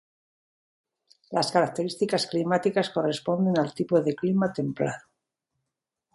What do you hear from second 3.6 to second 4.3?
tipo de